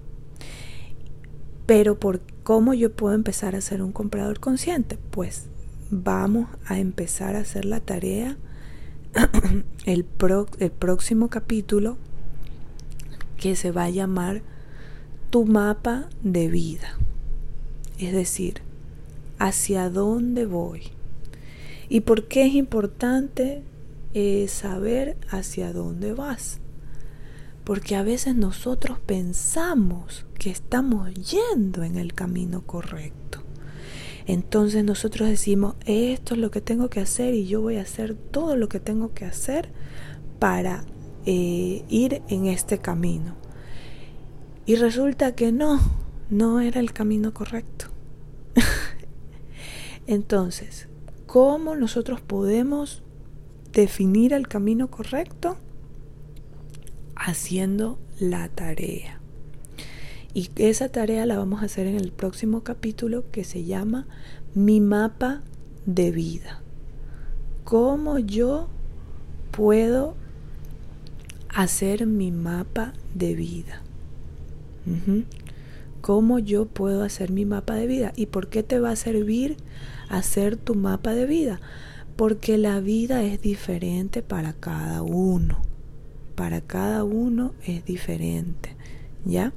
Pero 1.65 1.97
por 1.97 2.19
cómo 2.43 2.73
yo 2.73 2.91
puedo 2.91 3.15
empezar 3.15 3.55
a 3.55 3.61
ser 3.61 3.81
un 3.81 3.93
comprador 3.93 4.41
consciente? 4.41 4.99
Pues 5.09 5.45
vamos 5.89 6.49
a 6.65 6.79
empezar 6.79 7.37
a 7.37 7.39
hacer 7.39 7.63
la 7.63 7.79
tarea 7.79 8.35
el, 9.85 10.05
el 10.59 10.71
próximo 10.71 11.29
capítulo 11.29 11.95
que 13.37 13.55
se 13.55 13.71
va 13.71 13.85
a 13.85 13.89
llamar 13.89 14.41
tu 15.29 15.45
mapa 15.45 16.09
de 16.23 16.49
vida. 16.49 16.97
Es 17.99 18.11
decir, 18.11 18.55
hacia 19.39 19.89
dónde 19.89 20.45
voy. 20.45 20.91
¿Y 21.87 22.01
por 22.01 22.27
qué 22.27 22.47
es 22.47 22.53
importante 22.55 23.63
eh, 24.13 24.47
saber 24.47 25.17
hacia 25.29 25.73
dónde 25.73 26.13
vas? 26.13 26.59
Porque 27.63 27.95
a 27.95 28.03
veces 28.03 28.35
nosotros 28.35 28.99
pensamos 28.99 30.25
que 30.37 30.49
estamos 30.49 31.13
yendo 31.13 31.83
en 31.83 31.97
el 31.97 32.13
camino 32.13 32.65
correcto. 32.65 33.43
Entonces 34.27 34.83
nosotros 34.83 35.29
decimos, 35.29 35.75
esto 35.85 36.35
es 36.35 36.39
lo 36.39 36.51
que 36.51 36.61
tengo 36.61 36.89
que 36.89 36.99
hacer 36.99 37.33
y 37.33 37.47
yo 37.47 37.61
voy 37.61 37.77
a 37.77 37.81
hacer 37.81 38.15
todo 38.15 38.55
lo 38.55 38.69
que 38.69 38.79
tengo 38.79 39.13
que 39.13 39.25
hacer 39.25 39.69
para 40.39 40.83
eh, 41.25 41.83
ir 41.89 42.21
en 42.29 42.47
este 42.47 42.79
camino. 42.79 43.35
Y 44.65 44.75
resulta 44.75 45.35
que 45.35 45.51
no, 45.51 45.79
no 46.29 46.61
era 46.61 46.79
el 46.79 46.93
camino 46.93 47.33
correcto. 47.33 47.87
Entonces, 50.07 50.87
¿cómo 51.25 51.75
nosotros 51.75 52.21
podemos 52.21 53.03
definir 53.73 54.33
el 54.33 54.47
camino 54.47 54.89
correcto? 54.89 55.57
Haciendo 57.15 57.99
la 58.19 58.49
tarea. 58.49 59.19
Y 60.33 60.49
esa 60.55 60.89
tarea 60.89 61.25
la 61.25 61.37
vamos 61.37 61.61
a 61.61 61.65
hacer 61.65 61.87
en 61.87 61.95
el 61.95 62.11
próximo 62.11 62.61
capítulo 62.61 63.25
que 63.31 63.43
se 63.43 63.65
llama 63.65 64.07
Mi 64.55 64.79
mapa 64.79 65.41
de 65.85 66.11
vida. 66.11 66.61
¿Cómo 67.63 68.17
yo 68.17 68.67
puedo 69.51 70.15
hacer 71.49 72.07
mi 72.07 72.31
mapa 72.31 72.93
de 73.13 73.35
vida? 73.35 73.81
¿Cómo 76.01 76.39
yo 76.39 76.65
puedo 76.65 77.03
hacer 77.03 77.31
mi 77.31 77.45
mapa 77.45 77.75
de 77.75 77.87
vida? 77.87 78.13
¿Y 78.15 78.27
por 78.27 78.47
qué 78.47 78.63
te 78.63 78.79
va 78.79 78.91
a 78.91 78.95
servir 78.95 79.57
hacer 80.09 80.57
tu 80.57 80.75
mapa 80.75 81.13
de 81.13 81.25
vida? 81.25 81.59
Porque 82.15 82.57
la 82.57 82.79
vida 82.79 83.23
es 83.23 83.41
diferente 83.41 84.21
para 84.21 84.53
cada 84.53 85.01
uno. 85.01 85.61
Para 86.35 86.61
cada 86.61 87.03
uno 87.03 87.53
es 87.65 87.85
diferente. 87.85 88.75
¿Ya? 89.25 89.53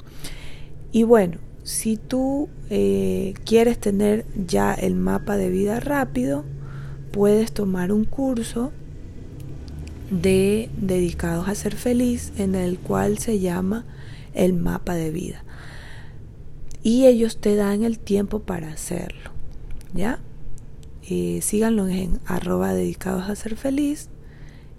Y 0.93 1.03
bueno, 1.03 1.39
si 1.63 1.97
tú 1.97 2.49
eh, 2.71 3.35
quieres 3.45 3.79
tener 3.79 4.27
ya 4.47 4.75
el 4.75 4.95
mapa 4.95 5.37
de 5.37 5.49
vida 5.51 5.81
rápido, 5.81 6.45
puedes 7.11 7.53
tomar 7.53 7.93
un 7.93 8.05
curso 8.05 8.73
de 10.11 10.69
dedicados 10.77 11.49
a 11.49 11.55
ser 11.55 11.75
feliz 11.75 12.33
en 12.37 12.55
el 12.55 12.79
cual 12.79 13.19
se 13.19 13.39
llama 13.39 13.85
el 14.35 14.53
mapa 14.53 14.95
de 14.95 15.11
vida 15.11 15.45
y 16.83 17.07
ellos 17.07 17.39
te 17.39 17.57
dan 17.57 17.83
el 17.83 17.99
tiempo 17.99 18.41
para 18.41 18.71
hacerlo 18.71 19.31
ya 19.95 20.19
eh, 21.09 21.41
síganlo 21.43 21.89
en 21.89 22.21
arroba 22.27 22.73
dedicados 22.73 23.29
a 23.29 23.37
ser 23.37 23.57
feliz 23.57 24.09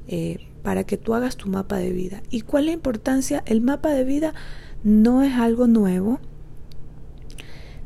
eh, 0.07 0.47
para 0.63 0.83
que 0.83 0.97
tú 0.97 1.13
hagas 1.13 1.37
tu 1.37 1.49
mapa 1.49 1.77
de 1.77 1.91
vida 1.91 2.23
y 2.29 2.41
cuál 2.41 2.63
es 2.63 2.67
la 2.67 2.73
importancia 2.73 3.43
el 3.45 3.61
mapa 3.61 3.89
de 3.89 4.03
vida 4.03 4.33
no 4.83 5.23
es 5.23 5.33
algo 5.33 5.67
nuevo 5.67 6.19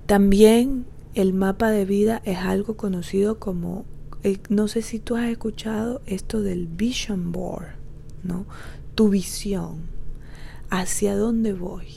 también 0.06 0.86
el 1.16 1.34
mapa 1.34 1.70
de 1.70 1.86
vida 1.86 2.22
es 2.26 2.38
algo 2.38 2.78
conocido 2.78 3.40
como 3.40 3.86
eh, 4.24 4.38
no 4.50 4.68
sé 4.68 4.82
si 4.82 5.00
tú 5.00 5.16
has 5.16 5.30
escuchado 5.30 6.02
esto 6.06 6.42
del 6.42 6.68
vision 6.68 7.32
board, 7.32 7.68
¿no? 8.24 8.46
Tu 8.96 9.10
visión, 9.10 9.84
hacia 10.70 11.16
dónde 11.16 11.54
voy. 11.54 11.88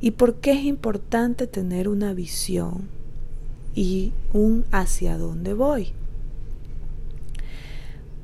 ¿Y 0.00 0.12
por 0.12 0.36
qué 0.36 0.52
es 0.52 0.64
importante 0.64 1.46
tener 1.48 1.88
una 1.88 2.14
visión 2.14 2.88
y 3.74 4.12
un 4.32 4.64
hacia 4.70 5.18
dónde 5.18 5.54
voy? 5.54 5.92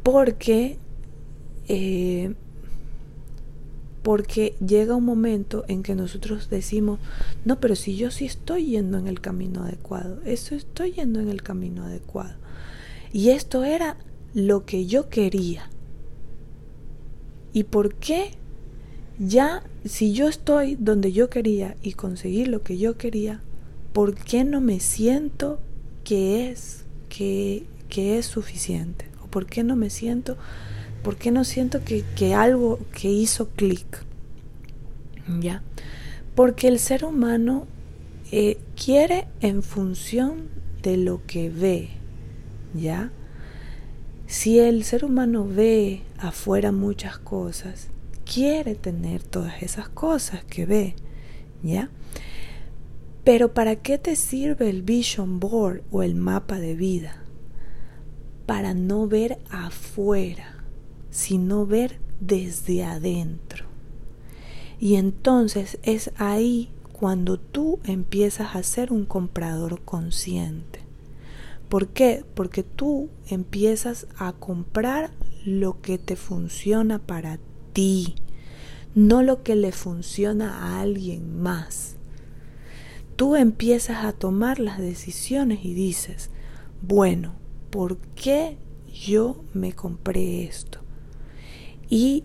Porque, 0.02 0.78
eh, 1.68 2.34
porque 4.02 4.54
llega 4.64 4.94
un 4.94 5.04
momento 5.04 5.64
en 5.68 5.82
que 5.82 5.94
nosotros 5.94 6.48
decimos, 6.50 6.98
no, 7.44 7.60
pero 7.60 7.76
si 7.76 7.96
yo 7.96 8.10
sí 8.10 8.24
estoy 8.24 8.66
yendo 8.66 8.98
en 8.98 9.06
el 9.06 9.20
camino 9.20 9.64
adecuado, 9.64 10.20
eso 10.24 10.54
estoy 10.54 10.92
yendo 10.92 11.20
en 11.20 11.28
el 11.28 11.42
camino 11.42 11.84
adecuado. 11.84 12.34
Y 13.12 13.30
esto 13.30 13.64
era 13.64 13.96
lo 14.34 14.64
que 14.64 14.86
yo 14.86 15.08
quería. 15.08 15.70
¿Y 17.52 17.64
por 17.64 17.94
qué? 17.94 18.32
Ya, 19.18 19.64
si 19.84 20.12
yo 20.12 20.28
estoy 20.28 20.76
donde 20.76 21.12
yo 21.12 21.28
quería 21.28 21.76
y 21.82 21.94
conseguí 21.94 22.44
lo 22.44 22.62
que 22.62 22.78
yo 22.78 22.96
quería, 22.96 23.42
¿por 23.98 24.14
qué 24.14 24.44
no 24.44 24.60
me 24.60 24.78
siento 24.78 25.58
que 26.04 26.48
es, 26.48 26.84
que, 27.08 27.66
que 27.88 28.16
es 28.16 28.26
suficiente? 28.26 29.06
¿O 29.24 29.26
por 29.26 29.46
qué 29.46 29.64
no 29.64 29.74
me 29.74 29.90
siento, 29.90 30.36
por 31.02 31.16
qué 31.16 31.32
no 31.32 31.42
siento 31.42 31.82
que, 31.82 32.04
que 32.14 32.32
algo 32.32 32.78
que 32.92 33.10
hizo 33.10 33.48
clic? 33.48 34.04
¿Ya? 35.40 35.64
Porque 36.36 36.68
el 36.68 36.78
ser 36.78 37.04
humano 37.04 37.66
eh, 38.30 38.58
quiere 38.76 39.26
en 39.40 39.64
función 39.64 40.48
de 40.80 40.96
lo 40.96 41.26
que 41.26 41.50
ve, 41.50 41.88
¿ya? 42.74 43.10
Si 44.28 44.60
el 44.60 44.84
ser 44.84 45.04
humano 45.04 45.44
ve 45.44 46.02
afuera 46.18 46.70
muchas 46.70 47.18
cosas, 47.18 47.88
quiere 48.24 48.76
tener 48.76 49.24
todas 49.24 49.60
esas 49.60 49.88
cosas 49.88 50.44
que 50.44 50.66
ve, 50.66 50.94
¿ya? 51.64 51.90
Pero 53.28 53.52
¿para 53.52 53.76
qué 53.76 53.98
te 53.98 54.16
sirve 54.16 54.70
el 54.70 54.80
vision 54.80 55.38
board 55.38 55.82
o 55.90 56.02
el 56.02 56.14
mapa 56.14 56.58
de 56.58 56.74
vida? 56.74 57.24
Para 58.46 58.72
no 58.72 59.06
ver 59.06 59.38
afuera, 59.50 60.64
sino 61.10 61.66
ver 61.66 62.00
desde 62.20 62.84
adentro. 62.84 63.66
Y 64.80 64.94
entonces 64.94 65.78
es 65.82 66.10
ahí 66.16 66.70
cuando 66.94 67.38
tú 67.38 67.80
empiezas 67.84 68.56
a 68.56 68.62
ser 68.62 68.94
un 68.94 69.04
comprador 69.04 69.82
consciente. 69.82 70.80
¿Por 71.68 71.88
qué? 71.88 72.24
Porque 72.34 72.62
tú 72.62 73.10
empiezas 73.26 74.06
a 74.16 74.32
comprar 74.32 75.10
lo 75.44 75.82
que 75.82 75.98
te 75.98 76.16
funciona 76.16 76.98
para 76.98 77.38
ti, 77.74 78.14
no 78.94 79.22
lo 79.22 79.42
que 79.42 79.54
le 79.54 79.72
funciona 79.72 80.60
a 80.60 80.80
alguien 80.80 81.42
más. 81.42 81.97
Tú 83.18 83.34
empiezas 83.34 84.04
a 84.04 84.12
tomar 84.12 84.60
las 84.60 84.78
decisiones 84.78 85.64
y 85.64 85.74
dices, 85.74 86.30
bueno, 86.82 87.32
¿por 87.68 87.96
qué 88.14 88.58
yo 88.86 89.42
me 89.52 89.72
compré 89.72 90.44
esto? 90.44 90.78
Y 91.90 92.22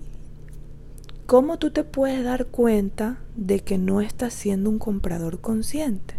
¿cómo 1.26 1.58
tú 1.58 1.72
te 1.72 1.84
puedes 1.84 2.24
dar 2.24 2.46
cuenta 2.46 3.18
de 3.36 3.62
que 3.62 3.80
no 3.80 4.02
estás 4.02 4.36
siendo 4.36 4.70
un 4.70 4.78
comprador 4.78 5.42
consciente? 5.42 6.14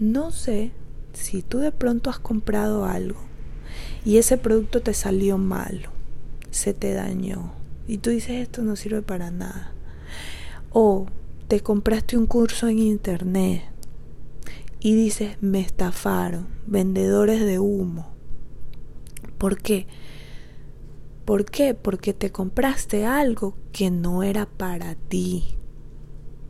No 0.00 0.32
sé, 0.32 0.72
si 1.12 1.42
tú 1.42 1.58
de 1.58 1.70
pronto 1.70 2.10
has 2.10 2.18
comprado 2.18 2.86
algo 2.86 3.20
y 4.04 4.16
ese 4.16 4.36
producto 4.36 4.82
te 4.82 4.94
salió 4.94 5.38
malo, 5.38 5.90
se 6.50 6.74
te 6.74 6.92
dañó 6.92 7.52
y 7.86 7.98
tú 7.98 8.10
dices 8.10 8.42
esto 8.42 8.62
no 8.62 8.74
sirve 8.74 9.02
para 9.02 9.30
nada, 9.30 9.74
o 10.70 11.06
te 11.46 11.60
compraste 11.60 12.16
un 12.16 12.26
curso 12.26 12.66
en 12.66 12.80
internet 12.80 13.75
y 14.80 14.94
dices 14.94 15.36
me 15.40 15.60
estafaron, 15.60 16.48
vendedores 16.66 17.40
de 17.40 17.58
humo. 17.58 18.14
¿Por 19.38 19.58
qué? 19.58 19.86
¿Por 21.24 21.44
qué? 21.44 21.74
Porque 21.74 22.14
te 22.14 22.30
compraste 22.30 23.04
algo 23.04 23.56
que 23.72 23.90
no 23.90 24.22
era 24.22 24.46
para 24.46 24.94
ti. 24.94 25.44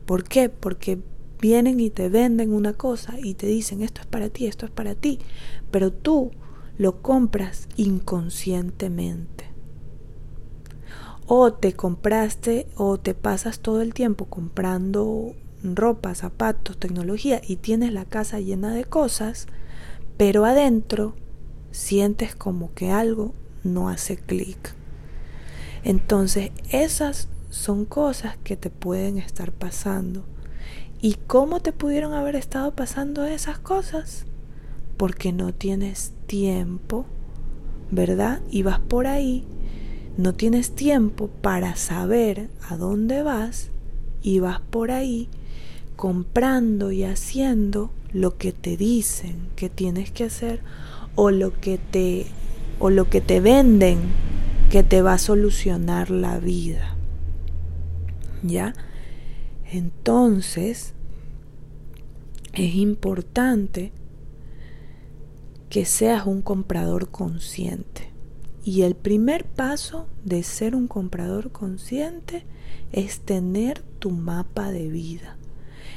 ¿Por 0.04 0.24
qué? 0.24 0.48
Porque 0.48 0.98
vienen 1.40 1.80
y 1.80 1.90
te 1.90 2.08
venden 2.08 2.52
una 2.52 2.72
cosa 2.72 3.18
y 3.22 3.34
te 3.34 3.46
dicen 3.46 3.82
esto 3.82 4.00
es 4.00 4.06
para 4.06 4.28
ti, 4.28 4.46
esto 4.46 4.66
es 4.66 4.72
para 4.72 4.94
ti, 4.94 5.18
pero 5.70 5.92
tú 5.92 6.30
lo 6.78 7.02
compras 7.02 7.68
inconscientemente. 7.76 9.46
O 11.26 11.52
te 11.54 11.72
compraste 11.72 12.68
o 12.76 12.98
te 12.98 13.14
pasas 13.14 13.60
todo 13.60 13.82
el 13.82 13.94
tiempo 13.94 14.26
comprando 14.26 15.34
ropa, 15.74 16.14
zapatos, 16.14 16.78
tecnología 16.78 17.40
y 17.46 17.56
tienes 17.56 17.92
la 17.92 18.04
casa 18.04 18.38
llena 18.38 18.72
de 18.72 18.84
cosas, 18.84 19.46
pero 20.16 20.44
adentro 20.44 21.14
sientes 21.72 22.36
como 22.36 22.72
que 22.74 22.92
algo 22.92 23.34
no 23.64 23.88
hace 23.88 24.16
clic. 24.16 24.74
Entonces 25.82 26.52
esas 26.70 27.28
son 27.50 27.84
cosas 27.84 28.36
que 28.44 28.56
te 28.56 28.70
pueden 28.70 29.18
estar 29.18 29.50
pasando 29.50 30.24
¿Y 31.00 31.14
cómo 31.26 31.60
te 31.60 31.72
pudieron 31.72 32.14
haber 32.14 32.36
estado 32.36 32.72
pasando 32.72 33.24
esas 33.26 33.58
cosas? 33.58 34.24
Porque 34.96 35.30
no 35.30 35.52
tienes 35.52 36.12
tiempo, 36.26 37.04
¿verdad? 37.90 38.40
Y 38.50 38.62
vas 38.62 38.80
por 38.80 39.06
ahí, 39.06 39.44
no 40.16 40.34
tienes 40.34 40.74
tiempo 40.74 41.28
para 41.28 41.76
saber 41.76 42.48
a 42.68 42.76
dónde 42.76 43.22
vas 43.22 43.68
y 44.22 44.40
vas 44.40 44.60
por 44.60 44.90
ahí 44.90 45.28
comprando 45.96 46.92
y 46.92 47.04
haciendo 47.04 47.90
lo 48.12 48.36
que 48.36 48.52
te 48.52 48.76
dicen 48.76 49.48
que 49.56 49.68
tienes 49.68 50.10
que 50.10 50.24
hacer 50.24 50.60
o 51.14 51.30
lo 51.30 51.58
que 51.60 51.78
te 51.78 52.26
o 52.78 52.90
lo 52.90 53.08
que 53.08 53.20
te 53.20 53.40
venden 53.40 53.98
que 54.70 54.82
te 54.82 55.02
va 55.02 55.14
a 55.14 55.18
solucionar 55.18 56.10
la 56.10 56.38
vida. 56.38 56.96
¿Ya? 58.42 58.74
Entonces, 59.70 60.94
es 62.52 62.74
importante 62.74 63.92
que 65.68 65.84
seas 65.84 66.26
un 66.26 66.42
comprador 66.42 67.08
consciente. 67.10 68.10
Y 68.64 68.82
el 68.82 68.96
primer 68.96 69.44
paso 69.44 70.08
de 70.24 70.42
ser 70.42 70.74
un 70.74 70.88
comprador 70.88 71.52
consciente 71.52 72.44
es 72.92 73.20
tener 73.20 73.82
tu 73.98 74.10
mapa 74.10 74.72
de 74.72 74.88
vida. 74.88 75.35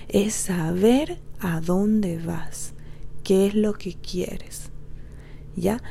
Es 0.10 0.34
saber 0.34 1.20
a 1.40 1.62
dónde 1.62 2.18
vas, 2.18 2.74
qué 3.24 3.48
es 3.48 3.56
lo 3.56 3.74
que 3.74 3.96
quieres. 3.96 4.70
¿Ya? 5.56 5.82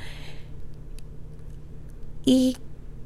Y 2.24 2.56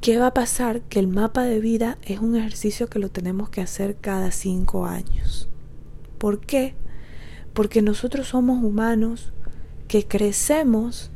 ¿Qué 0.03 0.17
va 0.17 0.27
a 0.27 0.33
pasar? 0.33 0.81
Que 0.81 0.99
el 0.99 1.07
mapa 1.07 1.43
de 1.43 1.61
vida 1.61 1.97
es 2.01 2.19
un 2.19 2.35
ejercicio 2.35 2.89
que 2.89 2.99
lo 2.99 3.07
tenemos 3.07 3.49
que 3.49 3.61
hacer 3.61 3.95
cada 3.95 4.31
cinco 4.31 4.85
años. 4.85 5.47
¿Por 6.17 6.41
qué? 6.41 6.75
Porque 7.53 7.81
nosotros 7.81 8.27
somos 8.27 8.61
humanos 8.61 9.31
que 9.87 10.05
crecemos 10.05 11.09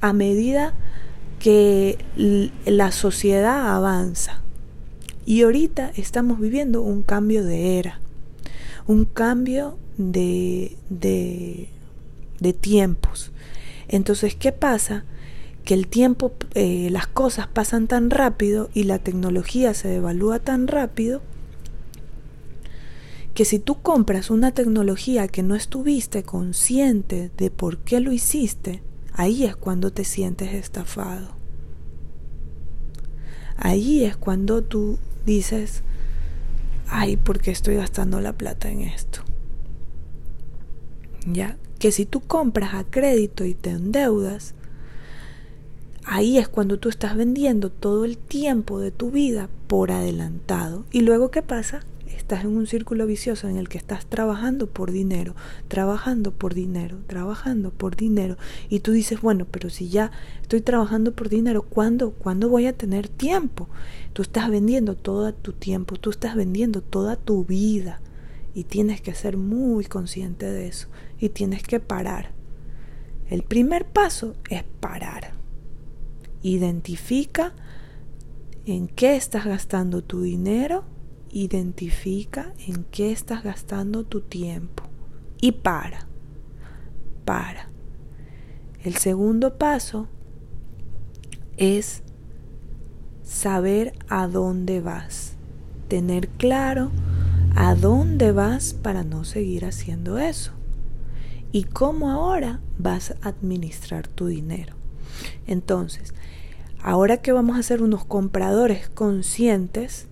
a 0.00 0.14
medida 0.14 0.72
que 1.40 1.98
la 2.64 2.90
sociedad 2.90 3.76
avanza. 3.76 4.40
Y 5.26 5.42
ahorita 5.42 5.92
estamos 5.96 6.40
viviendo 6.40 6.80
un 6.80 7.02
cambio 7.02 7.44
de 7.44 7.78
era, 7.78 8.00
un 8.86 9.04
cambio 9.04 9.78
de, 9.98 10.76
de, 10.90 11.68
de 12.40 12.52
tiempos. 12.52 13.32
Entonces, 13.88 14.34
¿qué 14.34 14.52
pasa? 14.52 15.04
que 15.66 15.74
el 15.74 15.88
tiempo, 15.88 16.32
eh, 16.54 16.88
las 16.92 17.08
cosas 17.08 17.48
pasan 17.48 17.88
tan 17.88 18.08
rápido 18.10 18.70
y 18.72 18.84
la 18.84 19.00
tecnología 19.00 19.74
se 19.74 19.88
devalúa 19.88 20.38
tan 20.38 20.68
rápido 20.68 21.22
que 23.34 23.44
si 23.44 23.58
tú 23.58 23.82
compras 23.82 24.30
una 24.30 24.52
tecnología 24.52 25.26
que 25.26 25.42
no 25.42 25.56
estuviste 25.56 26.22
consciente 26.22 27.32
de 27.36 27.50
por 27.50 27.78
qué 27.78 27.98
lo 27.98 28.12
hiciste, 28.12 28.80
ahí 29.12 29.44
es 29.44 29.56
cuando 29.56 29.92
te 29.92 30.04
sientes 30.04 30.54
estafado. 30.54 31.34
Ahí 33.56 34.04
es 34.04 34.16
cuando 34.16 34.62
tú 34.62 34.98
dices, 35.26 35.82
ay, 36.88 37.16
¿por 37.16 37.40
qué 37.40 37.50
estoy 37.50 37.76
gastando 37.76 38.20
la 38.20 38.32
plata 38.32 38.70
en 38.70 38.82
esto? 38.82 39.20
Ya, 41.26 41.56
que 41.78 41.92
si 41.92 42.06
tú 42.06 42.20
compras 42.20 42.74
a 42.74 42.84
crédito 42.84 43.44
y 43.44 43.54
te 43.54 43.70
endeudas, 43.70 44.54
ahí 46.04 46.38
es 46.38 46.48
cuando 46.48 46.78
tú 46.78 46.88
estás 46.88 47.16
vendiendo 47.16 47.70
todo 47.70 48.04
el 48.04 48.16
tiempo 48.16 48.78
de 48.78 48.90
tu 48.90 49.10
vida 49.10 49.48
por 49.66 49.90
adelantado. 49.90 50.84
¿Y 50.92 51.00
luego 51.00 51.30
qué 51.30 51.42
pasa? 51.42 51.80
Estás 52.26 52.44
en 52.44 52.56
un 52.56 52.66
círculo 52.66 53.06
vicioso 53.06 53.46
en 53.46 53.56
el 53.56 53.68
que 53.68 53.78
estás 53.78 54.06
trabajando 54.06 54.66
por 54.66 54.90
dinero, 54.90 55.36
trabajando 55.68 56.32
por 56.32 56.54
dinero, 56.54 56.98
trabajando 57.06 57.70
por 57.70 57.94
dinero. 57.94 58.36
Y 58.68 58.80
tú 58.80 58.90
dices, 58.90 59.20
bueno, 59.20 59.46
pero 59.48 59.70
si 59.70 59.90
ya 59.90 60.10
estoy 60.42 60.60
trabajando 60.60 61.14
por 61.14 61.28
dinero, 61.28 61.62
¿cuándo, 61.62 62.10
¿cuándo 62.10 62.48
voy 62.48 62.66
a 62.66 62.76
tener 62.76 63.06
tiempo? 63.06 63.68
Tú 64.12 64.22
estás 64.22 64.50
vendiendo 64.50 64.96
todo 64.96 65.32
tu 65.34 65.52
tiempo, 65.52 65.94
tú 65.94 66.10
estás 66.10 66.34
vendiendo 66.34 66.82
toda 66.82 67.14
tu 67.14 67.44
vida. 67.44 68.00
Y 68.54 68.64
tienes 68.64 69.00
que 69.00 69.14
ser 69.14 69.36
muy 69.36 69.84
consciente 69.84 70.46
de 70.46 70.66
eso. 70.66 70.88
Y 71.20 71.28
tienes 71.28 71.62
que 71.62 71.78
parar. 71.78 72.32
El 73.30 73.44
primer 73.44 73.86
paso 73.86 74.34
es 74.50 74.64
parar. 74.80 75.30
Identifica 76.42 77.52
en 78.64 78.88
qué 78.88 79.14
estás 79.14 79.44
gastando 79.44 80.02
tu 80.02 80.22
dinero. 80.22 80.95
Identifica 81.38 82.54
en 82.66 82.84
qué 82.84 83.12
estás 83.12 83.42
gastando 83.42 84.04
tu 84.04 84.22
tiempo. 84.22 84.84
Y 85.38 85.52
para. 85.52 86.06
Para. 87.26 87.68
El 88.82 88.96
segundo 88.96 89.58
paso 89.58 90.08
es 91.58 92.02
saber 93.22 93.92
a 94.08 94.28
dónde 94.28 94.80
vas. 94.80 95.36
Tener 95.88 96.28
claro 96.28 96.90
a 97.54 97.74
dónde 97.74 98.32
vas 98.32 98.72
para 98.72 99.04
no 99.04 99.24
seguir 99.24 99.66
haciendo 99.66 100.16
eso. 100.16 100.52
Y 101.52 101.64
cómo 101.64 102.10
ahora 102.10 102.60
vas 102.78 103.14
a 103.20 103.28
administrar 103.28 104.08
tu 104.08 104.28
dinero. 104.28 104.74
Entonces, 105.46 106.14
ahora 106.82 107.18
que 107.18 107.32
vamos 107.32 107.58
a 107.58 107.62
ser 107.62 107.82
unos 107.82 108.06
compradores 108.06 108.88
conscientes, 108.88 110.08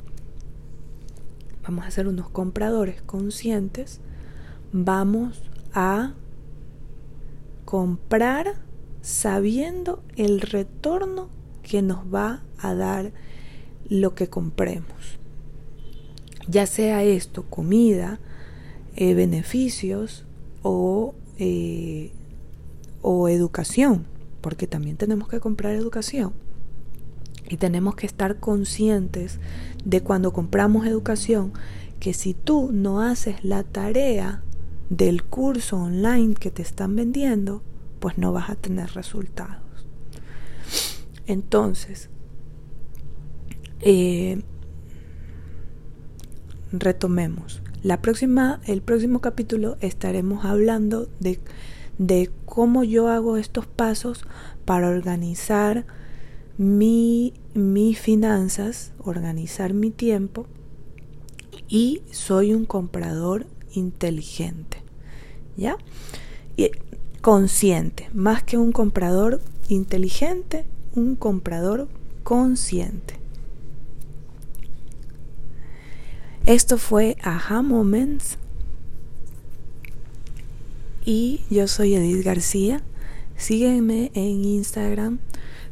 vamos 1.65 1.87
a 1.87 1.91
ser 1.91 2.07
unos 2.07 2.29
compradores 2.29 3.01
conscientes, 3.03 4.01
vamos 4.73 5.43
a 5.73 6.15
comprar 7.65 8.55
sabiendo 9.01 10.03
el 10.17 10.41
retorno 10.41 11.29
que 11.63 11.83
nos 11.83 12.01
va 12.13 12.43
a 12.59 12.75
dar 12.75 13.13
lo 13.89 14.15
que 14.15 14.29
compremos. 14.29 15.19
Ya 16.47 16.67
sea 16.67 17.03
esto 17.03 17.45
comida, 17.45 18.21
eh, 18.97 19.15
beneficios 19.15 20.25
o, 20.63 21.15
eh, 21.39 22.13
o 23.01 23.29
educación, 23.29 24.05
porque 24.43 24.67
también 24.67 24.97
tenemos 24.97 25.29
que 25.29 25.41
comprar 25.41 25.75
educación. 25.75 26.33
Y 27.49 27.57
tenemos 27.59 27.95
que 27.95 28.07
estar 28.07 28.41
conscientes 28.41 29.39
de 29.85 30.03
cuando 30.03 30.33
compramos 30.33 30.87
educación 30.87 31.53
que 32.01 32.15
si 32.15 32.35
tú 32.35 32.71
no 32.73 33.01
haces 33.01 33.45
la 33.45 33.63
tarea 33.63 34.43
del 34.91 35.25
curso 35.25 35.79
online 35.79 36.35
que 36.35 36.51
te 36.51 36.63
están 36.63 36.97
vendiendo, 36.97 37.63
pues 38.01 38.19
no 38.19 38.33
vas 38.33 38.51
a 38.51 38.57
tener 38.57 38.93
resultados. 38.93 39.63
Entonces, 41.27 42.11
eh, 43.81 44.43
retomemos. 46.73 47.63
La 47.83 48.01
próxima, 48.01 48.61
el 48.67 48.83
próximo 48.83 49.21
capítulo 49.21 49.77
estaremos 49.81 50.45
hablando 50.45 51.09
de, 51.21 51.41
de 51.99 52.31
cómo 52.47 52.85
yo 52.85 53.09
hago 53.09 53.37
estos 53.37 53.67
pasos 53.67 54.25
para 54.65 54.89
organizar 54.89 55.87
mi, 56.57 57.35
mis 57.55 57.99
finanzas, 57.99 58.93
organizar 59.03 59.75
mi 59.75 59.91
tiempo 59.91 60.47
y 61.69 62.03
soy 62.11 62.55
un 62.55 62.65
comprador 62.65 63.47
inteligente. 63.73 64.79
¿Ya? 65.57 65.77
Y 66.57 66.71
consciente, 67.21 68.09
más 68.13 68.43
que 68.43 68.59
un 68.59 68.73
comprador 68.73 69.41
inteligente, 69.69 70.67
un 70.95 71.17
comprador 71.17 71.89
consciente. 72.23 73.15
Esto 76.47 76.77
fue 76.77 77.17
Aha 77.23 77.63
Moments 77.63 78.37
y 81.07 81.41
yo 81.51 81.67
soy 81.69 81.95
Edith 81.95 82.25
García. 82.25 82.83
Sígueme 83.37 84.11
en 84.15 84.45
Instagram 84.45 85.19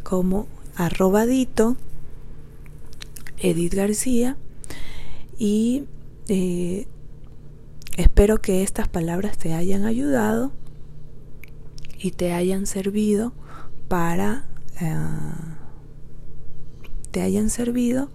como 0.02 0.46
arrobadito 0.74 1.76
Edith 3.38 3.74
García 3.74 4.36
y 5.38 5.84
eh, 6.28 6.86
espero 7.96 8.40
que 8.40 8.62
estas 8.62 8.88
palabras 8.88 9.36
te 9.36 9.54
hayan 9.54 9.84
ayudado 9.84 10.52
y 11.98 12.12
te 12.12 12.32
hayan 12.32 12.66
servido 12.66 13.32
para 13.88 14.46
eh, 14.80 14.96
te 17.10 17.20
hayan 17.20 17.50
servido 17.50 18.08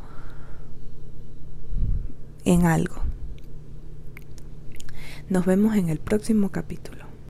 en 2.46 2.66
algo. 2.66 2.96
Nos 5.30 5.46
vemos 5.46 5.76
en 5.76 5.90
el 5.90 6.00
próximo 6.00 6.50
capítulo. 6.50 7.07